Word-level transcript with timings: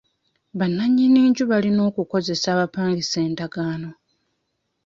Bannanyini 0.59 1.19
nju 1.27 1.43
balina 1.51 1.81
okukozesa 1.89 2.47
abapangisa 2.51 3.17
endagaano. 3.27 3.89